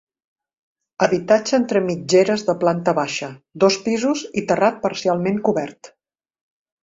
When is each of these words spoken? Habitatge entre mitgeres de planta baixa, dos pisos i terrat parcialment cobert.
Habitatge 1.07 1.53
entre 1.57 1.81
mitgeres 1.89 2.45
de 2.47 2.55
planta 2.63 2.95
baixa, 3.01 3.29
dos 3.65 3.77
pisos 3.87 4.23
i 4.41 4.45
terrat 4.53 4.79
parcialment 4.87 5.37
cobert. 5.49 5.93